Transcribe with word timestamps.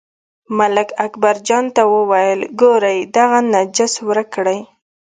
ملک 0.57 0.89
اکبرجان 1.05 1.65
ته 1.75 1.81
وویل، 1.95 2.39
ګورئ 2.61 2.99
دغه 3.15 3.39
نجس 3.53 3.93
ورک 4.07 4.27
کړئ. 4.35 4.59